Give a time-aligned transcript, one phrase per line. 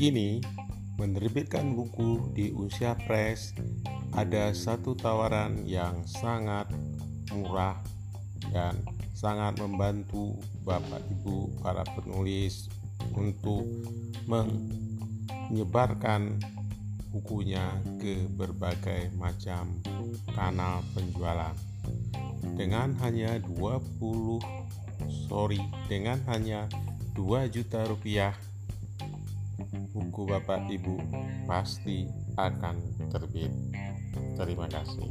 [0.00, 0.40] Kini,
[0.96, 3.52] menerbitkan buku di usia pres
[4.16, 6.72] ada satu tawaran yang sangat
[7.36, 7.76] murah
[8.48, 8.80] dan
[9.12, 12.72] sangat membantu Bapak Ibu para penulis
[13.12, 13.68] untuk
[14.24, 16.40] menyebarkan
[17.12, 17.68] bukunya
[18.00, 19.84] ke berbagai macam
[20.32, 21.52] kanal penjualan.
[22.56, 24.40] Dengan hanya 20
[25.28, 25.60] sorry
[25.92, 26.72] dengan hanya
[27.12, 28.32] 2 juta rupiah
[29.92, 30.96] buku Bapak Ibu
[31.46, 32.06] pasti
[32.36, 33.52] akan terbit.
[34.36, 35.10] Terima kasih.